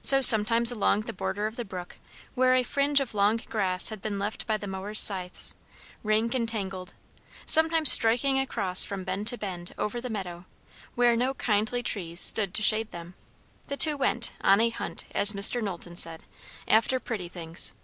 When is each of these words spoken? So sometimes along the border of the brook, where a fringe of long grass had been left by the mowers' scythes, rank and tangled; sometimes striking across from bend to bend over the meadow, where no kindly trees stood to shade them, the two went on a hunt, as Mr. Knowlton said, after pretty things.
So 0.00 0.22
sometimes 0.22 0.72
along 0.72 1.02
the 1.02 1.12
border 1.12 1.46
of 1.46 1.56
the 1.56 1.62
brook, 1.66 1.98
where 2.34 2.54
a 2.54 2.62
fringe 2.62 2.98
of 2.98 3.12
long 3.12 3.36
grass 3.36 3.90
had 3.90 4.00
been 4.00 4.18
left 4.18 4.46
by 4.46 4.56
the 4.56 4.66
mowers' 4.66 5.00
scythes, 5.00 5.54
rank 6.02 6.34
and 6.34 6.48
tangled; 6.48 6.94
sometimes 7.44 7.92
striking 7.92 8.38
across 8.38 8.86
from 8.86 9.04
bend 9.04 9.26
to 9.26 9.36
bend 9.36 9.74
over 9.76 10.00
the 10.00 10.08
meadow, 10.08 10.46
where 10.94 11.14
no 11.14 11.34
kindly 11.34 11.82
trees 11.82 12.20
stood 12.20 12.54
to 12.54 12.62
shade 12.62 12.90
them, 12.90 13.16
the 13.66 13.76
two 13.76 13.98
went 13.98 14.32
on 14.40 14.62
a 14.62 14.70
hunt, 14.70 15.04
as 15.14 15.32
Mr. 15.32 15.62
Knowlton 15.62 15.96
said, 15.96 16.24
after 16.66 16.98
pretty 16.98 17.28
things. 17.28 17.74